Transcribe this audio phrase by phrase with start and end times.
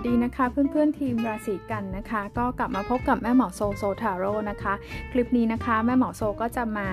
[0.00, 4.74] วัสดีนะคะเพื่อนๆทีมราศีกันนะคะ ก็กลับมาพบกับแม่หมอโซโซทาโร่นะคะ
[5.12, 6.88] คลิปนี้นะคะ แม่หมอโซก็จะมา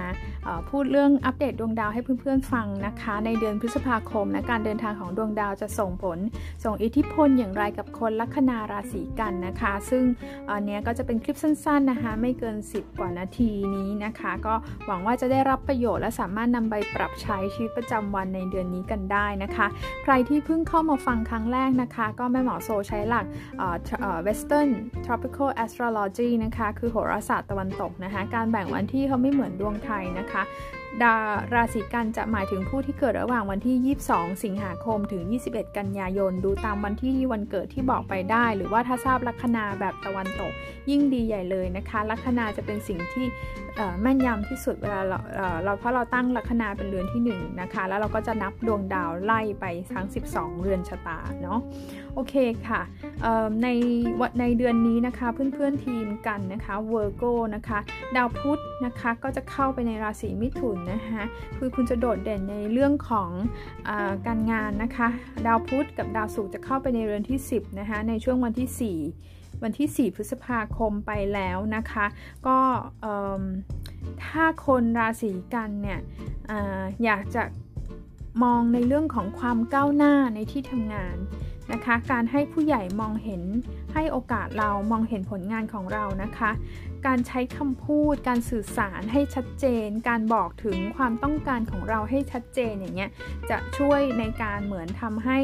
[0.70, 6.18] พูดเรื่องอัปเดตดวงดาวให้เพื่อนๆฟังนะคะ ในเดือนพฤษภาคมนะการเดินทางของดวงดาวจะส่งผล
[6.64, 10.04] ส่งอิทธิพลอย่างไรกับคนลัคนาราศีกันนะคะ ซึ่ง
[10.50, 14.54] อันนี้ก็จะเป็นคลิปสั้นๆนะคะ ไม่เกิน 10 กว่านาทีนี้นะคะ ก็
[14.86, 19.68] หวังว่าจะได้รับประโยชน์และสามารถนำไปปรับใช้ชีวิตประจำวันในเดือนนี้กันได้นะคะ
[20.04, 23.26] ใครที่เพิ่งเข้ามาฟังครั้งแรกนะคะ ก็แม่หมอโซใช้หลัก
[24.26, 24.70] Western
[25.05, 30.48] Tropical Astrology นะคะ คือโหราศาสตร์ตะวันตกนะคะ การแบ่งวันที่เขาไม่เหมือนดวงไทยนะคะ啊
[31.04, 31.16] ดา
[31.54, 40.54] ราศีกันจะหมายถึงผู้ที่เกิดระหว่างวันที่ 22 สิงหาคมถึง 21 กันยายน ดูตามวันที่วันเกิดที่บอกไปได้ หรือว่าถ้าทราบลัคนาแบบตะวันตก
[40.90, 43.26] ยิ่งดีใหญ่เลยนะคะ ลัคนาจะเป็นสิ่งที่
[44.02, 45.20] แม่นยำที่สุดเวลาเรา
[45.63, 51.60] เราเพราะเราตั้งลัคนาเป็นเรือนที่1นะคะ แล้วเราก็จะนับดวงดาวไล่ไปทั้ง 12 เรือนชะตาเนาะ
[52.16, 52.35] โอเค
[52.68, 52.82] ค่ะ
[53.63, 53.68] ใน
[54.40, 57.23] ในเดือนนี้นะคะเพื่อนๆทีมกันนะคะเวอร์โก
[57.55, 57.79] นะคะ
[58.16, 61.24] ดาวพุธนะคะก็จะเข้าไปในราศีมิถุนนะคะ
[61.58, 63.30] คือคุณจะโดดเด่นในเรื่องของ
[63.88, 63.91] อ
[64.28, 65.08] การงานนะคะ
[65.46, 72.06] ดาวพุธกับดาวศุกร์จะเข้าไปในเรือนที่ 10นะคะในช่วงวันที่ 4 วันที่ 4 พฤษภาคมไปแล้วนะคะ
[72.47, 72.58] ก็
[74.25, 76.00] ถ้าคนราศีกันเนี่ย
[76.50, 76.52] อ
[77.03, 77.44] อยากจะ
[78.44, 81.18] มองในเรื่องของความก้าวหน้าในที่ทำงาน
[81.72, 83.41] นะคะ การให้ผู้ใหญ่มองเห็น
[83.94, 86.52] ให้โอกาสเรามองเห็นผลงานของเรานะคะ
[87.07, 93.11] การใช้คำพูด การสื่อสารให้ชัดเจน การบอกถึงความต้องการของเราให้ชัดเจนอย่างเงี้ย
[93.50, 95.39] จะช่วยในการเหมือนทำให้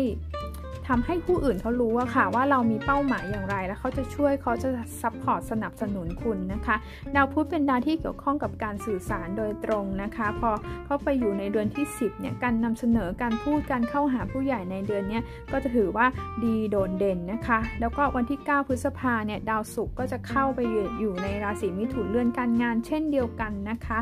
[0.96, 4.70] ทำให้ผู้อื่นเขารู้ว่าค่ะว่าเรามีเป้าหมายอย่างไร แล้วเขาจะช่วยเขาจะ
[5.02, 6.76] support สนับสนุนคุณนะคะ
[7.16, 10.50] ดาวพุธเป็นดาวที่เกี่ยวข้องกับการสื่อสารโดยตรงนะคะ พอ
[10.86, 15.20] เข้าไปอยู่ในเดือนที่ 10เนี่ยการนำเสนอการพูดการเข้าหาผู้ใหญ่ในเดือนนี้
[15.52, 16.06] ก็จะถือว่า
[16.44, 20.60] ดีโดดเด่นนะคะ แล้วก็วันที่ 9 พฤษภาเนี่ยดาวศุกร์ก็จะเข้าไป
[21.00, 24.00] อยู่ในราศีมิถุนเรือนการงาน เช่นเดียวกันนะคะ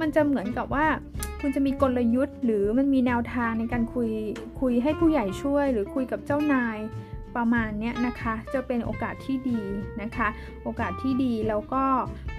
[0.00, 0.86] มันจะเหมือนกับว่า
[1.44, 4.10] คุณจะมีกลยุทธ์ หรือมันมีแนวทางในการคุย
[4.60, 6.78] คุยให้ผู้ใหญ่ช่วย หรือคุยกับเจ้านาย
[7.36, 9.60] ประมาณนี้นะคะ จะเป็นโอกาสที่ดี
[10.02, 10.28] นะคะ
[10.64, 11.84] โอกาสที่ดีแล้วก็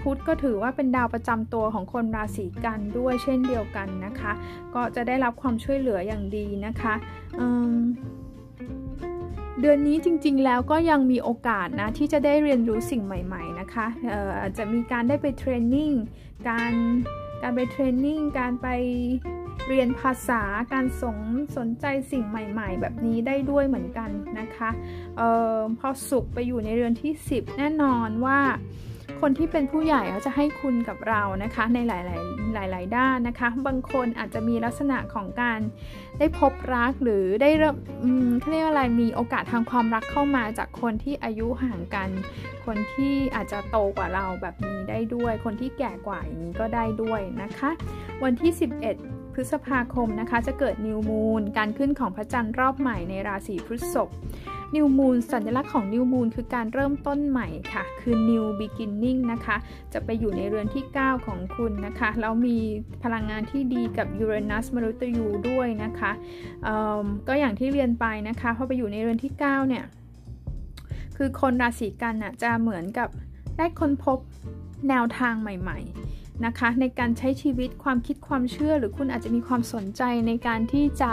[0.02, 4.32] พุธก็ถือว่าเป็นดาวประจำตัวของคนราศีกันด้วยเช่นเดียวกันนะคะ
[4.74, 6.94] ก็จะได้รับความช่วยเหลืออย่างดีนะคะ
[9.60, 13.86] เดือนนี้จริงๆ แล้วก็ยังมีโอกาสนะที่จะได้เรียนรู้สิ่งใหม่ ๆ นะคะ
[14.40, 15.90] อาจจะมีการได้ไปเทรนนิ่ง
[16.48, 16.72] การ
[17.42, 18.68] การไปเทรนนิ่ง การไป
[19.68, 21.18] เรียนภาษา การสน
[21.56, 24.70] สนใจสิ่งใหม่ๆ แบบนี้ได้ด้วยเหมือนกันนะคะ
[25.20, 25.22] อ
[25.56, 28.40] อพอสุกไปอยู่ในเรือนที่ 10 แน่นอนว่า
[29.20, 31.90] คนที่เป็นผู้ใหญ่เขาจะให้คุณกับเรานะคะในห
[32.56, 35.60] ลาย ๆ หลาย ๆ ด้านนะคะ บางคนอาจจะมีลักษณะของการ
[36.18, 37.76] ได้พบรักหรือได้เริ่ม
[38.40, 42.08] เขาเรียกว่าอะไรมีโอกาสทางความรักเข้ามาจากคนที่อายุห่างกัน
[42.66, 47.70] คนที่อาจจะโตกว่าเราแบบนี้ได้ด้วย คนที่แก่กว่าอย่างนี้ก็ได้ด้วยนะคะ
[48.24, 48.52] วันที่
[48.96, 54.08] 11พฤษภาคมนะคะจะเกิด new moon การขึ้นของพระจันทร์รอบใหม่ในราศีพฤษภ
[54.76, 59.56] new moon สัญลักษณ์ของ new moon คือการเริ่มต้นใหม่ค่ะ คือ new beginning นะคะ
[59.92, 62.58] จะไปอยู่ในเรือนที่ 9 ของคุณนะคะ แล้วมี
[63.02, 66.12] พลังงานที่ดีกับยูเรนัสมฤตยูด้วยนะคะ
[67.28, 69.84] ก็อย่างที่เรียนไปนะคะพอไปอยู่ในเรือนที่ 9 เนี่ย
[71.16, 73.08] คือคนราศีกันน่ะจะเหมือนกับ
[73.56, 74.18] ได้ค้นพบ
[74.88, 81.12] แนวทางใหม่ ๆ นะคะในการใช้ชีวิตความคิดความเชื่อ หรือคุณอาจจะมีความสนใจในการที่จะ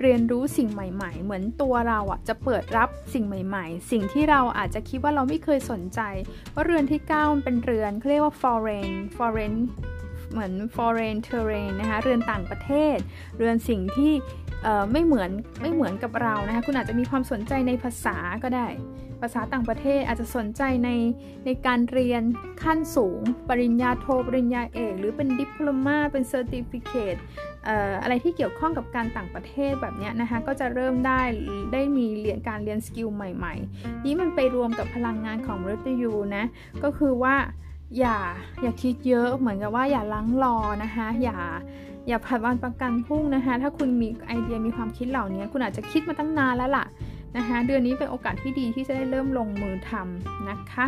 [0.00, 6.00] เรียนรู้สิ่งใหม่ ๆ เหมือนตัวเราอะจะเปิดรับสิ่งใหม่ ๆ สิ่งที่เราอาจจะคิดว่าเราไม่เคยสนใจ
[6.54, 9.54] ว่าเรือนที่9มันเป็นเรือนเขาเรียกว่า foreign foreign
[10.32, 12.96] เหมือน foreign terrain นะคะเรือนต่างประเทศ
[13.38, 14.12] เรือนสิ่งที่
[14.92, 15.30] ไม่เหมือน
[15.62, 18.68] ไม่เหมือนกับเรานะคะคุณอาจจะมีความสนใจในภาษาก็ได้
[19.20, 20.90] ภาษาต่างประเทศอาจจะสนใจใน
[21.46, 22.22] ในการเรียน
[22.62, 27.16] ขั้นสูง ปริญญาโทปริญญาเอก หรือเป็น diploma เป็น certificate
[28.02, 31.20] อะไรที่เกี่ยวข้องกับการต่างประเทศแบบนี้นะคะก็จะเริ่มได้
[31.72, 36.44] ได้มีเรียนการเรียน skill ใหม่ๆ นี้มันไปรวมกับพลังงานของมฤตยูนะ
[36.82, 37.36] ก็คือว่า
[37.98, 38.18] อย่า
[38.62, 41.38] อย่าคิดเยอะเหมือนกับว่าอย่ารั้งรอนะคะอย่า
[42.08, 46.86] อย่าผัดวันประกันพรุ่งนะคะถ้าคุณมีไอเดียมีความคิดเหล่านี้ คุณอาจจะคิดมาตั้งนานแล้วล่ะ
[47.36, 50.86] นะคะเดือนนี้เป็นโอกาสที่ดีที่จะได้เริ่มลงมือทำนะคะ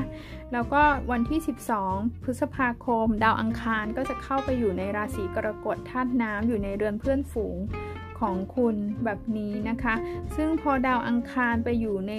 [0.52, 1.40] แล้วก็วันที่
[1.82, 7.56] 12 พฤษภาคม ดาวอังคารก็จะเข้าไปอยู่ในราศีกรกฎธาตุน้ำอยู่ในเรือนเพื่อนฝูง
[8.20, 9.94] ของคุณแบบนี้นะคะ
[10.36, 12.14] ซึ่งพอดาวอังคารไปอยู่ใน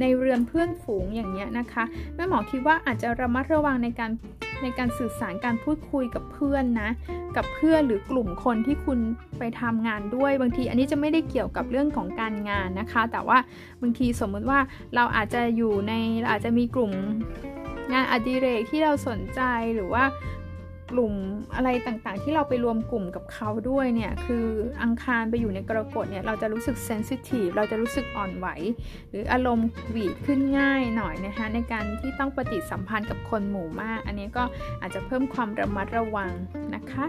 [0.00, 1.84] ในเรือนเพื่อนฝูงอย่างเงี้ยนะคะ
[2.14, 4.10] แม่หมอคิดว่าอาจจะระมัดระวังในการ
[4.62, 6.90] ในการสื่อสารการพูดคุยกับเพื่อนนะ
[7.36, 8.98] กับเพื่อนหรือกลุ่มคนที่คุณ
[9.38, 13.38] ไปทำงานด้วย บางทีอันนี้จะไม่ได้เกี่ยวกับเรื่องของการงานนะคะ แต่ว่า
[13.82, 14.60] บางทีสมมติว่า
[14.94, 15.92] เราอาจจะอยู่ใน
[16.30, 16.92] อาจจะมีกลุ่ม
[17.92, 19.40] งานอดิเรกที่เราสนใจ
[19.74, 20.04] หรือว่า
[20.90, 21.14] กลุ่ม
[21.54, 24.46] อะไรต่างๆ ที่เราไปรวมกลุ่มกับเขาด้วยเนี่ยคือ
[24.82, 28.46] อังคารไปอยู่ในกรกฎเนี่ยเราจะรู้สึกเซนซิทีฟเราจะรู้สึกอ่อนไหว
[29.10, 34.44] หรืออารมณ์หวีดขึ้นง่ายหน่อยนะคะในการที่ต้องปฏิสัมพันธ์กับคนหมู่มาก อันนี้ก็
[34.80, 36.30] อาจจะเพิ่มความระมัดระวัง
[36.74, 37.06] นะคะ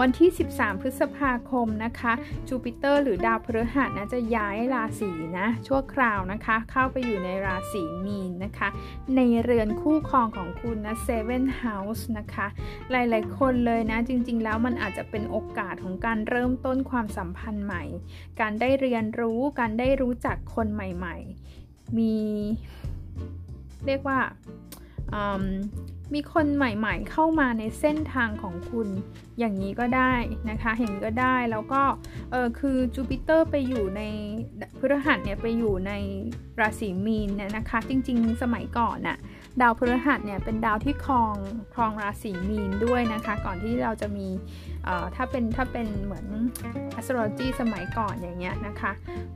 [0.00, 2.12] วันที่ 13 พฤษภาคมนะคะ
[2.48, 8.68] จูปิเตอร์หรือดาวพฤหัสนะจะย้ายราศีนะชั่วคราวนะคะ เข้าไปอยู่ในราศีมีนนะคะ
[9.16, 12.46] ในเรือนคู่ครองของคุณนะ Seven House นะคะ
[12.90, 17.84] หลายๆ คนเลยนะ จริงๆ แล้วมันอาจจะเป็นโอกาสของการเริ่มต้นความสัมพันธ์ใหม่
[18.40, 21.16] การได้เรียนรู้การได้รู้จักคนใหม่
[21.56, 22.14] ๆ มี
[23.86, 24.18] เรียกว่า
[26.14, 28.88] มีคนใหม่ๆเข้ามาในเส้นทางของคุณ
[29.38, 30.14] อย่างนี้ก็ได้
[30.50, 31.82] นะคะเห็นก็ได้แล้วก็
[32.30, 34.02] เออคือจูปิเตอร์ไปอยู่ใน
[34.78, 35.92] พฤหัสเนี่ยไปอยู่ใน
[36.60, 39.18] ราศีมีนเนี่ยนะคะ จริงๆ สมัยก่อนน่ะ
[39.60, 41.34] ดาวพฤหัสเนี่ยเป็นดาวที่ครอง
[41.74, 44.28] ครองราศีมีนด้วยนะคะ ก่อนที่เราจะมี
[45.14, 46.26] ถ้าเป็นถ้าเป็นเหมือน
[46.98, 48.92] astrology สมัยก่อนอย่างเงี้ยนะคะ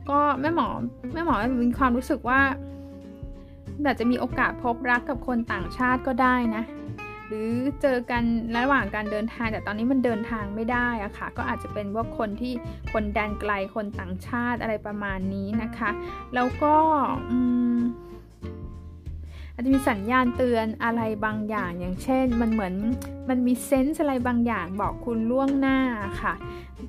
[0.09, 0.67] ก็แม่หมอ
[1.13, 2.41] แม่หมอมีความรู้สึกว่า
[3.87, 6.63] อาจจะมีโอกาสพบรักกับคนต่างชาติก็ได้นะ
[7.27, 8.23] หรือเจอกัน
[8.57, 12.53] ระหว่างการเดินทางแต่ตอนนี้มันเดินทางไม่ได้อะค่ะ ก็อาจจะเป็นว่าคนที่
[12.91, 15.89] คนแดนไกลคนต่างชาติอะไรประมาณนี้นะคะ
[16.35, 16.75] แล้วก็
[17.31, 22.73] อาจจะมีสัญญาณเตือนอะไรบางอย่าง อย่างเช่น มันเหมือน
[23.29, 25.77] มันมีเซนส์อะไรบางอย่างบอกคุณล่วงหน้า
[26.21, 26.33] ค่ะ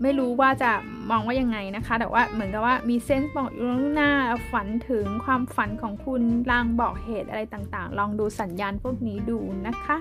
[0.02, 0.70] ไม่รู้ว่าจะ
[1.10, 4.10] มองว่ายังไงนะคะ แต่ว่าเหมือนกับว่ามีเซนส์บอกล่วงหน้า
[4.50, 9.96] ฝันถึงความฝันของคุณลางบอกเหตุอะไรต่างๆ ลองดูสัญญาณพวกนี้ดูนะคะ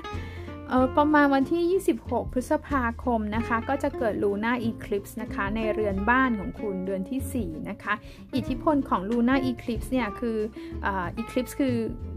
[0.70, 7.94] เออประมาณวันที่ 26 พฤษภาคมนะคะ ก็จะเกิดลูน่าอีคลิปส์นะคะ ในเรือนบ้านของคุณเดือนที่ 4 นะคะ
[8.36, 10.38] อิทธิพลของลูน่าอีคลิปส์เนี่ยคือ
[11.18, 11.76] อีคลิปส์คือ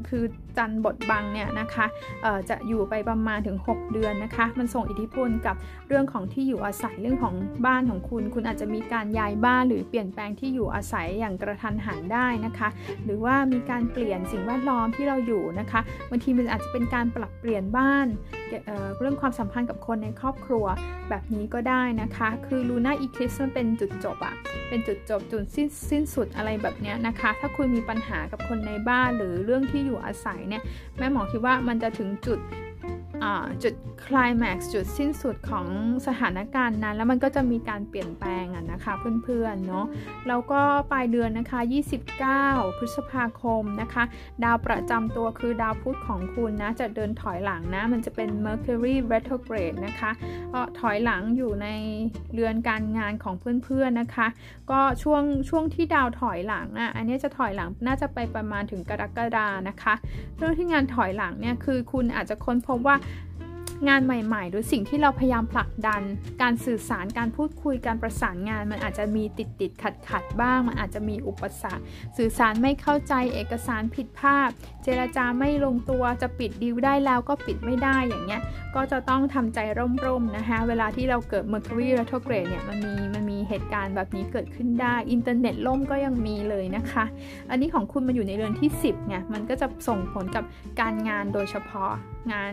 [0.09, 0.25] คือ
[0.59, 1.87] จันบทบังเนี่ยนะคะ
[2.49, 5.57] จะอยู่ไปประมาณถึง 6 เดือนนะคะ มันส่งอิทธิพลกับ
[5.89, 7.35] เรื่องของที่อยู่อาศัยเรื่องของ
[7.67, 12.69] บ้านของคุณ คุณอาจจะมีการย้ายบ้านหรือเปลี่ยนแปลงที่อยู่อาศัยอย่างกระทันหันได้นะคะ
[13.05, 18.07] หรือว่ามีการเปลี่ยนสิ่งแวดล้อมที่เราอยู่นะคะบางทีมันอาจจะเป็นการปรับเปลี่ยนบ้าน
[18.99, 20.65] เรื่องความสัมพันธ์กับคนในครอบครัว
[21.09, 24.35] แบบนี้ก็ได้นะคะ คือลูน่าอีคลิปมันเป็นจุดจบอะ
[24.69, 30.63] เป็นจุดจบจุดสิ้นสิ้นสุดอะไรแบบนี้นะคะ ถ้าคุณมีปัญหากับคนในบ้านหรือเรื่องที่อยู่อาศัยเนี่ย
[30.99, 32.39] แม่หมอคิดว่ามันจะถึงจุด
[33.63, 33.75] จุด
[34.07, 35.67] คลายแม็กซ์จุดสิ้นสุดของ
[36.07, 38.93] สถานการณ์นั้น แล้วมันก็จะมีการเปลี่ยนแปลงอะนะคะ
[39.25, 39.87] เพื่อนๆเนาะ
[40.29, 40.61] แล้วก็
[40.93, 41.61] ปลายเดือนนะคะ
[42.39, 44.05] 29 พฤษภาคมนะคะ
[44.45, 50.11] ดาวประจำตัวคือดาวพุธของคุณนะ จะเดินถอยหลังนะ มันจะเป็น Mercury retrograde นะคะ
[50.53, 51.69] ก็ถอยหลังอยู่ใน
[52.33, 53.35] เรือนการงานของ
[53.65, 54.27] เพื่อนๆนะคะ
[54.71, 59.95] ก็ช่วงช่วงที่ดาวถอยหลังอะอันนี้จะถอยหลังน่าจะไปประมาณถึงกรกฎานะคะ
[60.39, 62.97] เรื่องที่งานถอยหลังเนี่ยคือคุณอาจจะค้นพบว่า
[63.89, 66.03] งานใหม่ๆ หรือสิ่งที่เราพยายามผลักดัน
[66.43, 71.85] การสื่อสารการพูดคุยการประสานงาน มันอาจจะมีติดติดขัดขัดบ้าง มันอาจจะมีอุปสรรค
[72.17, 74.51] สื่อสารไม่เข้าใจเอกสารผิดพลาด
[74.83, 78.43] เจรจาไม่ลงตัวจะปิดดีลได้แล้วก็ปิดไม่ได้อย่างเงี้ย
[78.75, 79.59] ก็จะต้องทำใจ
[80.05, 87.05] ร่มๆนะคะเวลาที่เราเกิด Mercury retrograde เนี่ยมันมีมันมี เหตุการณ์แบบนี้เกิดขึ้นได้ อินเทอร์เน็ตล่มก็ยังมีเลยนะคะ
[87.51, 90.45] อันนี้ของคุณมาอยู่ในเรือนที่ 10ไงมันก็จะส่งผลกับ
[90.81, 91.91] การงานโดยเฉพาะ
[92.33, 92.53] งาน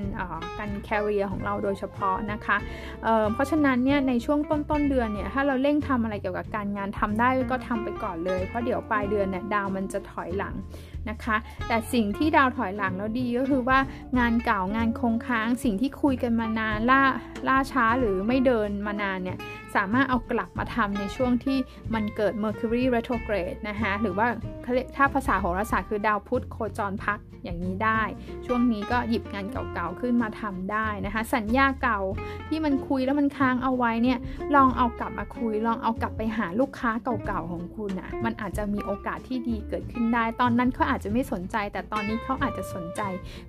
[0.57, 2.57] การแคริเอร์ของเราโดยเฉพาะนะคะ
[3.03, 10.55] เเพราะฉะนั้นเนี่ยในช่วงต้นต้นเดือนเนี่ยถ้าเราเร่งทำอะไรเกี่ยวกับการงานทำได้ก็ทำไปก่อนเลย เพราะเดี๋ยวปลายเดือนเนี่ยดาวมันจะถอยหลัง
[11.09, 13.79] นะคะ แต่สิ่งที่ดาวถอยหลังแล้วดีก็คือว่า
[14.19, 17.01] งานเก่างานคงค้างสิ่งที่คุยกันมานานล่า
[17.47, 19.37] ล่าช้าหรือไม่เดินมานานเนี่ย
[19.75, 21.57] สามารถเอากลับมาทำในช่วงที่
[21.93, 24.27] มันเกิด Mercury retrograde นะคะหรือว่า
[24.95, 28.01] ถ้าภาษาโหราศาสตร์คือดาวพุธโคจรพักอย่างนี้ได้
[28.45, 31.99] ช่วงนี้ก็หยิบงานเก่าๆขึ้นมาทำได้นะคะ สัญญาเก่า
[32.49, 34.19] ที่มันคุยแล้วมันค้างเอาไว้เนี่ย
[34.55, 43.01] ลองเอากลับมาคุย ลองเอากลับไปหาลูกค้าเก่าๆของคุณนะมันอาจจะมีโอกาสที่ดีเกิดขึ้นได้ ตอนนั้นเขาอาจจะไม่สนใจ แต่ตอนนี้เขาอาจจะสนใจ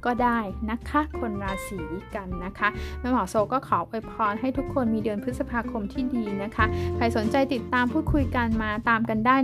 [0.05, 0.39] ก็ได้
[0.71, 1.81] นะคะคนราศี
[2.15, 2.69] กันนะคะ
[3.01, 6.65] แม่หมอโซก็ขออวยพรให้ทุกคนมีเดือนพฤษภาคมที่ดีนะคะ
[6.97, 9.37] ใครสนใจติดตามพูดคุยกันมาตามกันได้